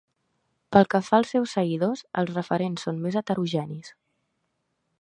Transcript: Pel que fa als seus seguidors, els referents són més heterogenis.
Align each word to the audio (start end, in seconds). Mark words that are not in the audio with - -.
Pel 0.75 0.87
que 0.93 1.01
fa 1.09 1.17
als 1.17 1.33
seus 1.35 1.53
seguidors, 1.57 2.01
els 2.21 2.31
referents 2.37 2.87
són 2.87 3.05
més 3.05 3.19
heterogenis. 3.21 3.93